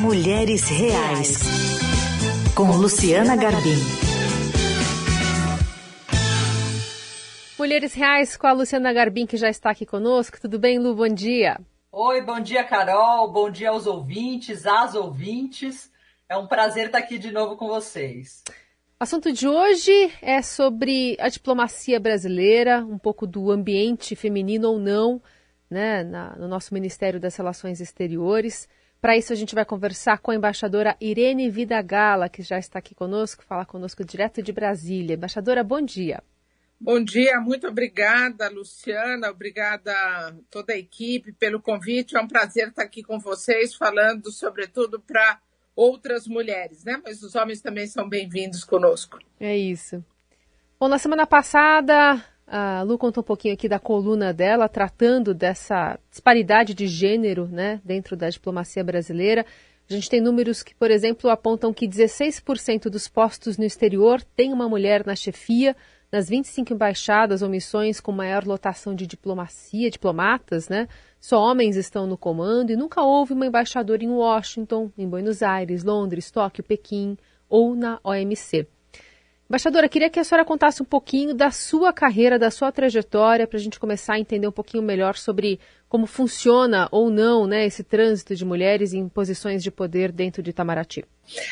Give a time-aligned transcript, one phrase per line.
[0.00, 1.36] Mulheres Reais,
[2.56, 3.76] com Luciana Garbim.
[7.58, 10.40] Mulheres Reais com a Luciana Garbim, que já está aqui conosco.
[10.40, 10.94] Tudo bem, Lu?
[10.94, 11.60] Bom dia.
[11.92, 13.30] Oi, bom dia, Carol.
[13.30, 15.92] Bom dia aos ouvintes, às ouvintes.
[16.26, 18.42] É um prazer estar aqui de novo com vocês.
[18.98, 24.78] O assunto de hoje é sobre a diplomacia brasileira, um pouco do ambiente feminino ou
[24.78, 25.20] não,
[25.68, 28.66] né, na, no nosso Ministério das Relações Exteriores.
[29.00, 32.94] Para isso, a gente vai conversar com a embaixadora Irene Vidagala, que já está aqui
[32.94, 35.14] conosco, fala conosco direto de Brasília.
[35.14, 36.22] Embaixadora, bom dia.
[36.78, 42.16] Bom dia, muito obrigada, Luciana, obrigada a toda a equipe pelo convite.
[42.16, 45.40] É um prazer estar aqui com vocês, falando sobretudo para
[45.74, 47.00] outras mulheres, né?
[47.02, 49.18] Mas os homens também são bem-vindos conosco.
[49.38, 50.04] É isso.
[50.78, 55.96] Bom, na semana passada, a Lu contou um pouquinho aqui da coluna dela, tratando dessa
[56.10, 59.46] disparidade de gênero, né, dentro da diplomacia brasileira.
[59.88, 64.52] A gente tem números que, por exemplo, apontam que 16% dos postos no exterior tem
[64.52, 65.76] uma mulher na chefia.
[66.12, 70.88] Nas 25 embaixadas ou missões com maior lotação de diplomacia, diplomatas, né?
[71.20, 75.84] Só homens estão no comando e nunca houve uma embaixadora em Washington, em Buenos Aires,
[75.84, 77.16] Londres, Tóquio, Pequim
[77.48, 78.66] ou na OMC.
[79.50, 83.58] Embaixadora, queria que a senhora contasse um pouquinho da sua carreira, da sua trajetória, para
[83.58, 87.82] a gente começar a entender um pouquinho melhor sobre como funciona ou não né, esse
[87.82, 91.04] trânsito de mulheres em posições de poder dentro de Itamaraty.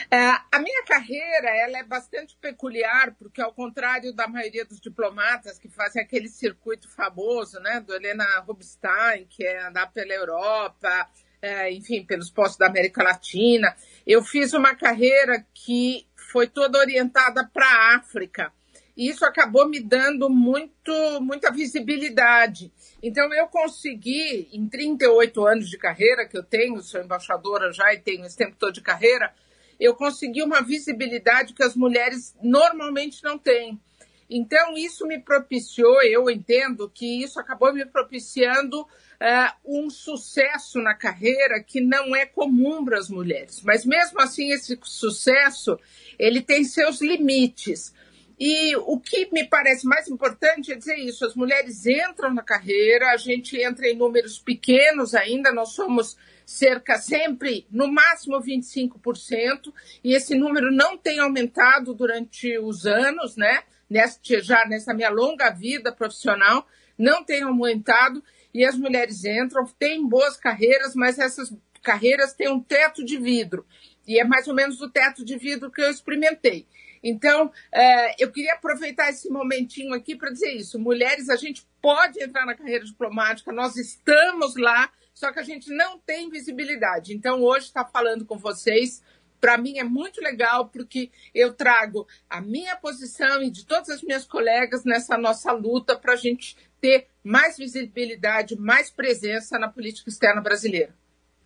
[0.08, 5.58] É, a minha carreira ela é bastante peculiar, porque ao contrário da maioria dos diplomatas
[5.58, 11.08] que fazem aquele circuito famoso, né, do Helena Rubinstein, que é andar pela Europa,
[11.40, 13.74] é, enfim, pelos postos da América Latina,
[14.06, 18.52] eu fiz uma carreira que foi toda orientada para a África.
[18.96, 22.72] E isso acabou me dando muito, muita visibilidade.
[23.00, 28.00] Então, eu consegui, em 38 anos de carreira que eu tenho, sou embaixadora já e
[28.00, 29.32] tenho esse tempo todo de carreira,
[29.78, 33.80] eu consegui uma visibilidade que as mulheres normalmente não têm.
[34.28, 38.84] Então, isso me propiciou, eu entendo que isso acabou me propiciando
[39.20, 43.62] uh, um sucesso na carreira que não é comum para as mulheres.
[43.62, 45.78] Mas mesmo assim, esse sucesso
[46.18, 47.92] ele tem seus limites.
[48.40, 53.10] E o que me parece mais importante é dizer isso: as mulheres entram na carreira,
[53.10, 60.14] a gente entra em números pequenos ainda, nós somos cerca sempre, no máximo 25%, e
[60.14, 63.64] esse número não tem aumentado durante os anos, né?
[63.90, 68.22] Neste, já nessa minha longa vida profissional, não tem aumentado
[68.58, 73.64] e as mulheres entram, têm boas carreiras, mas essas carreiras têm um teto de vidro.
[74.04, 76.66] E é mais ou menos o teto de vidro que eu experimentei.
[77.00, 80.76] Então, é, eu queria aproveitar esse momentinho aqui para dizer isso.
[80.76, 85.70] Mulheres, a gente pode entrar na carreira diplomática, nós estamos lá, só que a gente
[85.72, 87.14] não tem visibilidade.
[87.14, 89.00] Então, hoje, estar tá falando com vocês,
[89.40, 94.02] para mim é muito legal, porque eu trago a minha posição e de todas as
[94.02, 100.08] minhas colegas nessa nossa luta para a gente ter mais visibilidade, mais presença na política
[100.08, 100.94] externa brasileira.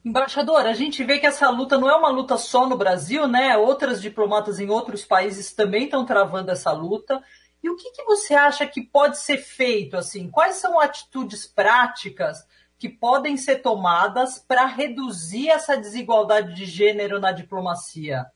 [0.04, 3.56] Embaixador, a gente vê que essa luta não é uma luta só no Brasil, né?
[3.56, 7.20] Outras diplomatas em outros países também estão travando essa luta.
[7.60, 9.96] E o que, que você acha que pode ser feito?
[9.96, 12.46] Assim, quais são atitudes práticas
[12.78, 18.26] que podem ser tomadas para reduzir essa desigualdade de gênero na diplomacia?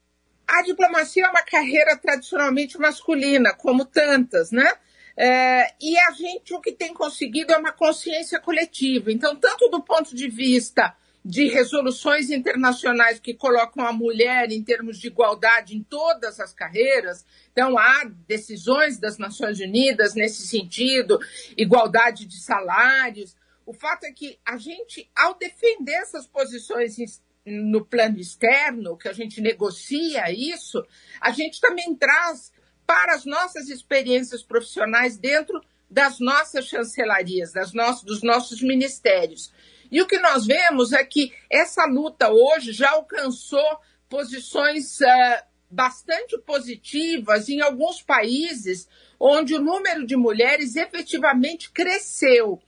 [0.49, 4.73] A diplomacia é uma carreira tradicionalmente masculina, como tantas, né?
[5.17, 9.11] É, e a gente o que tem conseguido é uma consciência coletiva.
[9.11, 10.95] Então, tanto do ponto de vista
[11.25, 17.27] de resoluções internacionais que colocam a mulher em termos de igualdade em todas as carreiras.
[17.51, 21.19] Então, há decisões das Nações Unidas nesse sentido,
[21.57, 23.35] igualdade de salários.
[23.65, 29.13] O fato é que a gente, ao defender essas posições no plano externo, que a
[29.13, 30.85] gente negocia isso,
[31.21, 32.53] a gente também traz
[32.87, 35.61] para as nossas experiências profissionais dentro
[35.91, 39.53] das nossas chancelarias, das nossos, dos nossos ministérios.
[39.91, 43.79] E o que nós vemos é que essa luta hoje já alcançou
[44.09, 48.89] posições uh, bastante positivas em alguns países
[49.19, 52.61] onde o número de mulheres efetivamente cresceu.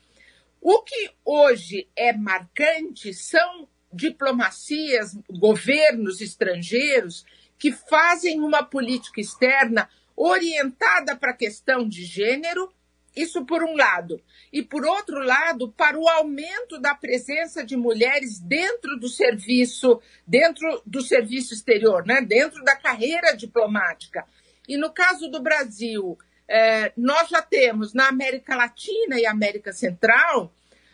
[0.61, 7.25] O que hoje é marcante são diplomacias, governos estrangeiros
[7.59, 9.89] que fazem uma política externa
[10.19, 12.73] orientada para a questão de gênero,
[13.15, 14.21] isso por um lado.
[14.53, 20.83] E por outro lado, para o aumento da presença de mulheres dentro do serviço, dentro
[20.85, 22.21] do serviço exterior, né?
[22.21, 24.27] dentro da carreira diplomática.
[24.69, 26.19] E no caso do Brasil,
[26.49, 30.53] eh, nós já temos na América Latina e América Central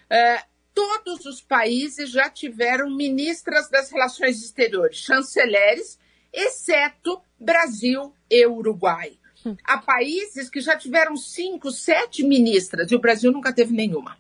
[0.09, 0.43] eh,
[0.75, 5.99] todos os países já tiveram ministras das relações exteriores, chanceleres,
[6.33, 9.13] exceto Brasil e Uruguai.
[9.45, 9.57] Hum.
[9.65, 14.17] Há países que já tiveram cinco, sete ministras e o Brasil nunca teve nenhuma.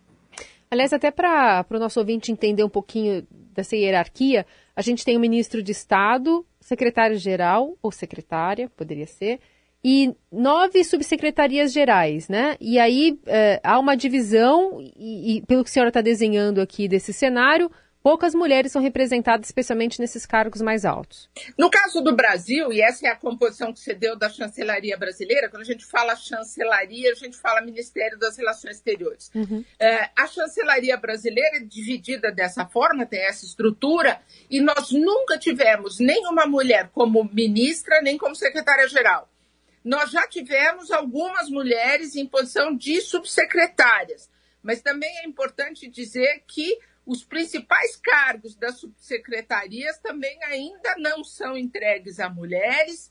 [0.70, 4.44] Aliás, até para o nosso ouvinte entender um pouquinho dessa hierarquia,
[4.74, 9.38] a gente tem o ministro de Estado, secretário-geral ou secretária, poderia ser,
[9.84, 12.56] e nove subsecretarias gerais, né?
[12.58, 16.88] E aí é, há uma divisão, e, e pelo que a senhora está desenhando aqui
[16.88, 17.70] desse cenário,
[18.04, 21.30] poucas mulheres são representadas, especialmente nesses cargos mais altos.
[21.56, 25.48] No caso do Brasil, e essa é a composição que você deu da chancelaria brasileira,
[25.48, 29.30] quando a gente fala chancelaria, a gente fala Ministério das Relações Exteriores.
[29.34, 29.64] Uhum.
[29.80, 34.20] É, a chancelaria brasileira é dividida dessa forma, tem essa estrutura,
[34.50, 39.30] e nós nunca tivemos nenhuma mulher como ministra, nem como secretária-geral
[39.84, 44.30] nós já tivemos algumas mulheres em posição de subsecretárias,
[44.62, 51.56] mas também é importante dizer que os principais cargos das subsecretarias também ainda não são
[51.56, 53.10] entregues a mulheres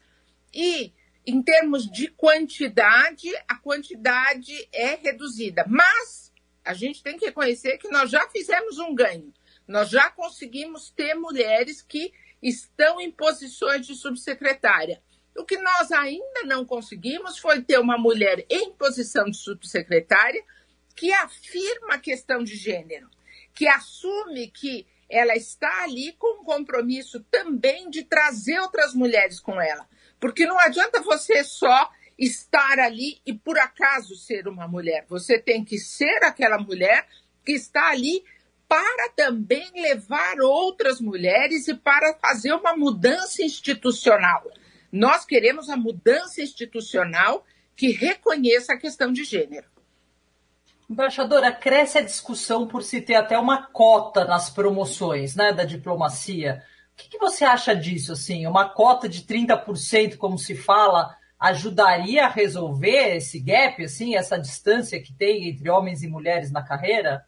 [0.53, 0.93] e
[1.25, 5.65] em termos de quantidade, a quantidade é reduzida.
[5.67, 6.33] Mas
[6.65, 9.33] a gente tem que reconhecer que nós já fizemos um ganho.
[9.67, 12.11] Nós já conseguimos ter mulheres que
[12.41, 15.01] estão em posições de subsecretária.
[15.35, 20.43] O que nós ainda não conseguimos foi ter uma mulher em posição de subsecretária
[20.95, 23.09] que afirma a questão de gênero,
[23.53, 29.61] que assume que ela está ali com um compromisso também de trazer outras mulheres com
[29.61, 29.87] ela.
[30.19, 35.05] Porque não adianta você só estar ali e por acaso ser uma mulher.
[35.09, 37.07] Você tem que ser aquela mulher
[37.45, 38.23] que está ali
[38.67, 44.49] para também levar outras mulheres e para fazer uma mudança institucional.
[44.91, 47.45] Nós queremos a mudança institucional
[47.75, 49.72] que reconheça a questão de gênero.
[50.89, 56.63] Embaixadora, cresce a discussão por se ter até uma cota nas promoções né, da diplomacia.
[56.91, 58.11] O que, que você acha disso?
[58.11, 64.37] Assim, uma cota de 30%, como se fala, ajudaria a resolver esse gap, assim, essa
[64.37, 67.25] distância que tem entre homens e mulheres na carreira?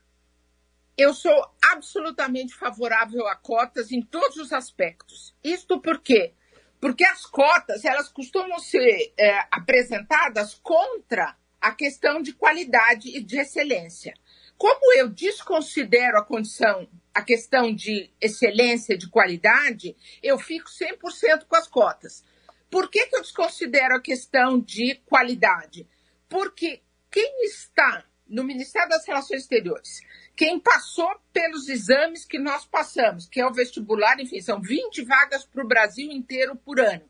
[0.97, 1.33] Eu sou
[1.73, 5.35] absolutamente favorável a cotas em todos os aspectos.
[5.43, 6.33] Isto porque
[6.79, 11.35] porque as cotas, elas costumam ser é, apresentadas contra
[11.65, 14.13] a questão de qualidade e de excelência.
[14.55, 21.55] Como eu desconsidero a condição, a questão de excelência de qualidade, eu fico 100% com
[21.55, 22.23] as cotas.
[22.69, 25.89] Por que, que eu desconsidero a questão de qualidade?
[26.29, 30.01] Porque quem está no Ministério das Relações Exteriores
[30.35, 35.45] quem passou pelos exames que nós passamos, que é o vestibular, enfim, são 20 vagas
[35.45, 37.09] para o Brasil inteiro por ano.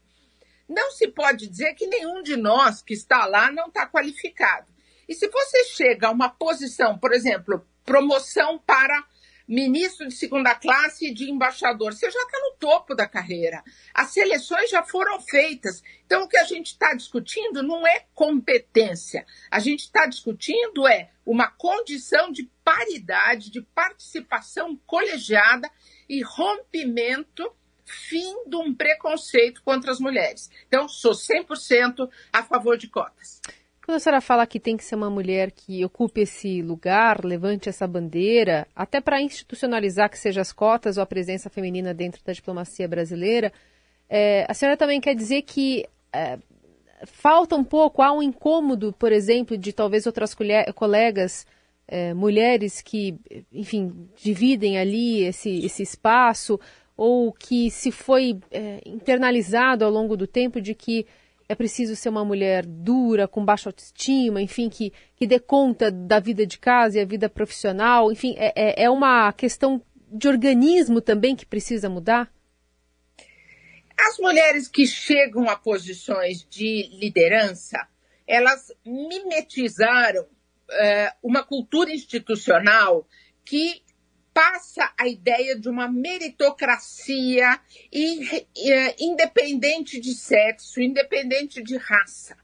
[0.68, 4.68] Não se pode dizer que nenhum de nós que está lá não está qualificado.
[5.08, 9.06] E se você chega a uma posição, por exemplo, promoção para
[9.48, 11.94] ministro de segunda classe e de embaixador.
[11.94, 13.64] Você já está no topo da carreira.
[13.94, 15.84] As seleções já foram feitas.
[16.06, 19.26] Então, o que a gente está discutindo não é competência.
[19.52, 25.70] A gente está discutindo é uma condição de paridade, de participação colegiada
[26.10, 30.50] e rompimento fim de um preconceito contra as mulheres.
[30.68, 33.42] Então, sou 100% a favor de cotas.
[33.86, 37.70] Quando a senhora fala que tem que ser uma mulher que ocupe esse lugar, levante
[37.70, 42.34] essa bandeira, até para institucionalizar que seja as cotas ou a presença feminina dentro da
[42.34, 43.54] diplomacia brasileira,
[44.10, 46.40] é, a senhora também quer dizer que é,
[47.06, 50.36] falta um pouco, há um incômodo, por exemplo, de talvez outras
[50.74, 51.46] colegas
[51.88, 53.16] é, mulheres que,
[53.52, 56.60] enfim, dividem ali esse, esse espaço,
[56.98, 61.06] ou que se foi é, internalizado ao longo do tempo de que
[61.48, 66.20] é preciso ser uma mulher dura, com baixa autoestima, enfim, que, que dê conta da
[66.20, 68.12] vida de casa e a vida profissional.
[68.12, 72.32] Enfim, é, é, é uma questão de organismo também que precisa mudar?
[73.98, 77.78] As mulheres que chegam a posições de liderança,
[78.28, 80.26] elas mimetizaram
[80.72, 83.08] é, uma cultura institucional
[83.44, 83.85] que
[84.36, 87.58] passa a ideia de uma meritocracia
[89.00, 92.36] independente de sexo, independente de raça.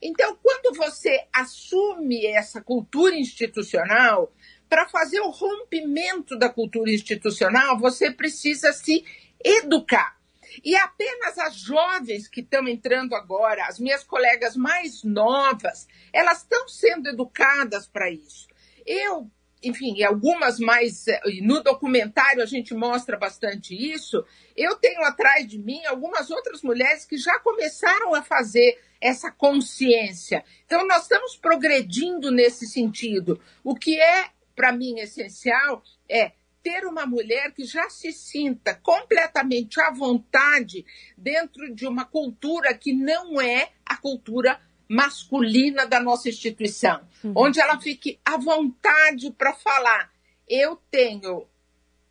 [0.00, 4.32] Então, quando você assume essa cultura institucional,
[4.68, 9.04] para fazer o rompimento da cultura institucional, você precisa se
[9.44, 10.16] educar.
[10.62, 16.68] E apenas as jovens que estão entrando agora, as minhas colegas mais novas, elas estão
[16.68, 18.46] sendo educadas para isso.
[18.86, 19.28] Eu
[19.64, 21.06] enfim, algumas mais.
[21.08, 24.24] Eh, no documentário a gente mostra bastante isso.
[24.56, 30.44] Eu tenho atrás de mim algumas outras mulheres que já começaram a fazer essa consciência.
[30.64, 37.04] Então, nós estamos progredindo nesse sentido, o que é para mim, essencial é ter uma
[37.04, 43.70] mulher que já se sinta completamente à vontade dentro de uma cultura que não é
[43.84, 47.32] a cultura masculina da nossa instituição, uhum.
[47.36, 50.10] onde ela fique à vontade para falar.
[50.48, 51.46] Eu tenho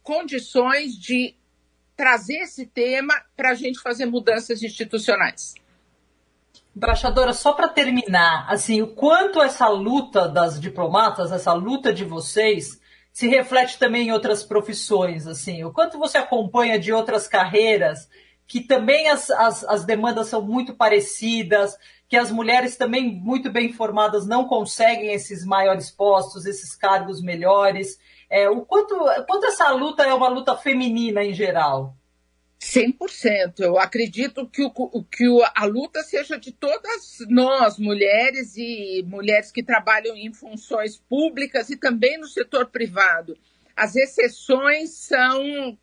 [0.02, 1.36] condições de
[1.96, 5.54] trazer esse tema para a gente fazer mudanças institucionais.
[6.76, 12.82] Embaixadora, só para terminar, assim, o quanto essa luta das diplomatas, essa luta de vocês,
[13.12, 18.10] se reflete também em outras profissões, assim, o quanto você acompanha de outras carreiras
[18.48, 21.78] que também as, as, as demandas são muito parecidas,
[22.08, 28.00] que as mulheres também muito bem formadas não conseguem esses maiores postos, esses cargos melhores.
[28.30, 28.96] É, o quanto,
[29.28, 31.96] quanto essa luta é uma luta feminina em geral?
[32.64, 33.60] 100%.
[33.60, 39.62] Eu acredito que, o, que a luta seja de todas nós, mulheres e mulheres que
[39.62, 43.38] trabalham em funções públicas e também no setor privado.
[43.76, 45.78] As exceções são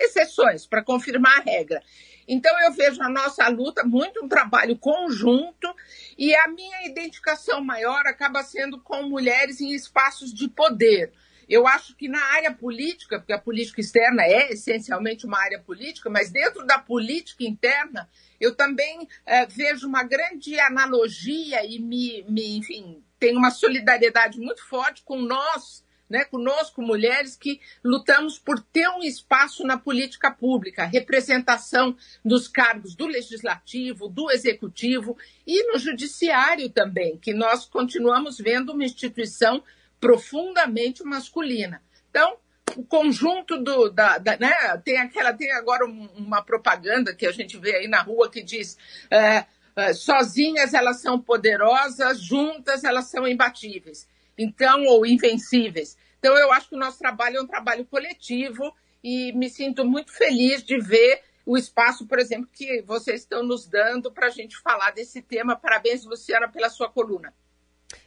[0.00, 1.82] exceções para confirmar a regra.
[2.28, 5.74] Então, eu vejo a nossa luta muito um trabalho conjunto
[6.16, 11.10] e a minha identificação maior acaba sendo com mulheres em espaços de poder.
[11.48, 16.10] Eu acho que na área política, porque a política externa é essencialmente uma área política,
[16.10, 18.06] mas dentro da política interna,
[18.38, 24.62] eu também é, vejo uma grande analogia e me, me, enfim, tenho uma solidariedade muito
[24.68, 30.84] forte com nós, né, conosco, mulheres que lutamos por ter um espaço na política pública,
[30.84, 38.72] representação dos cargos do legislativo, do executivo e no judiciário também, que nós continuamos vendo
[38.72, 39.62] uma instituição
[40.00, 41.82] profundamente masculina.
[42.10, 42.36] Então,
[42.76, 44.52] o conjunto do, da, da né,
[44.84, 48.76] tem aquela, tem agora uma propaganda que a gente vê aí na rua que diz
[49.10, 49.46] é,
[49.76, 55.96] é, sozinhas elas são poderosas, juntas elas são imbatíveis, então ou invencíveis.
[56.18, 60.12] Então eu acho que o nosso trabalho é um trabalho coletivo e me sinto muito
[60.12, 64.58] feliz de ver o espaço, por exemplo, que vocês estão nos dando para a gente
[64.58, 65.56] falar desse tema.
[65.56, 67.32] Parabéns, Luciana, pela sua coluna.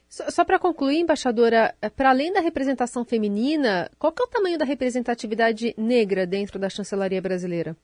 [0.07, 4.57] Só, só para concluir, embaixadora, é, para além da representação feminina, qual é o tamanho
[4.57, 7.75] da representatividade negra dentro da chancelaria brasileira?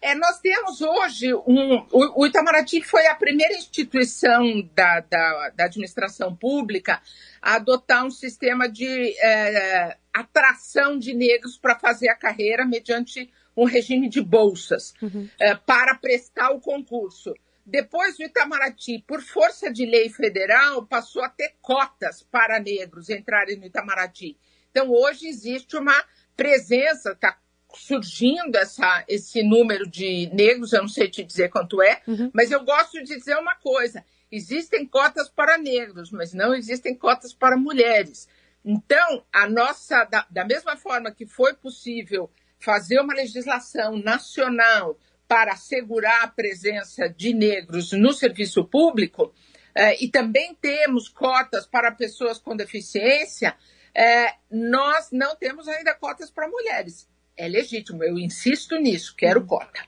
[0.00, 1.86] É, nós temos hoje um.
[1.90, 7.00] O, o Itamaraty foi a primeira instituição da, da, da administração pública
[7.40, 13.64] a adotar um sistema de é, atração de negros para fazer a carreira mediante um
[13.64, 15.28] regime de bolsas uhum.
[15.40, 17.34] é, para prestar o concurso.
[17.64, 23.56] Depois, o Itamaraty, por força de lei federal, passou a ter cotas para negros entrarem
[23.56, 24.36] no Itamaraty.
[24.70, 26.04] Então, hoje existe uma
[26.36, 27.36] presença, está
[27.78, 32.30] surgindo essa, esse número de negros, eu não sei te dizer quanto é, uhum.
[32.32, 37.32] mas eu gosto de dizer uma coisa: existem cotas para negros, mas não existem cotas
[37.32, 38.28] para mulheres.
[38.64, 45.52] Então, a nossa, da, da mesma forma que foi possível fazer uma legislação nacional para
[45.52, 49.32] assegurar a presença de negros no serviço público,
[49.74, 53.56] eh, e também temos cotas para pessoas com deficiência,
[53.94, 57.08] eh, nós não temos ainda cotas para mulheres.
[57.36, 59.84] É legítimo, eu insisto nisso, quero cota.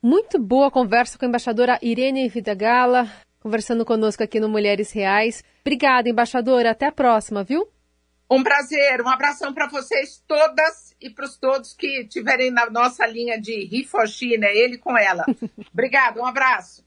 [0.00, 5.42] Muito boa conversa com a embaixadora Irene Vidagala, conversando conosco aqui no Mulheres Reais.
[5.62, 6.70] Obrigada, embaixadora.
[6.70, 7.66] Até a próxima, viu?
[8.30, 13.06] Um prazer, um abração para vocês todas e para os todos que estiverem na nossa
[13.06, 14.54] linha de Rifoshi, né?
[14.54, 15.24] Ele com ela.
[15.72, 16.83] Obrigada, um abraço.